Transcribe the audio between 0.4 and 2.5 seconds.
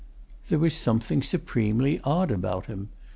There was something supremely odd